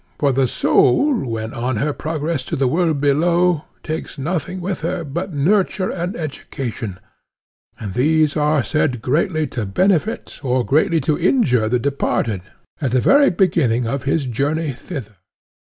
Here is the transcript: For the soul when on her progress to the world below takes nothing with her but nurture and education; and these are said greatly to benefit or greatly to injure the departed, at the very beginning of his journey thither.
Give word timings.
For 0.17 0.31
the 0.33 0.47
soul 0.47 1.13
when 1.29 1.53
on 1.53 1.75
her 1.75 1.93
progress 1.93 2.43
to 2.45 2.55
the 2.55 2.67
world 2.67 2.99
below 2.99 3.65
takes 3.83 4.17
nothing 4.17 4.59
with 4.59 4.81
her 4.81 5.03
but 5.03 5.31
nurture 5.31 5.91
and 5.91 6.15
education; 6.15 6.99
and 7.79 7.93
these 7.93 8.35
are 8.35 8.63
said 8.63 9.03
greatly 9.03 9.45
to 9.53 9.67
benefit 9.67 10.39
or 10.41 10.65
greatly 10.65 11.01
to 11.01 11.19
injure 11.19 11.69
the 11.69 11.77
departed, 11.77 12.41
at 12.81 12.89
the 12.89 12.99
very 12.99 13.29
beginning 13.29 13.85
of 13.85 14.01
his 14.01 14.25
journey 14.25 14.71
thither. 14.71 15.17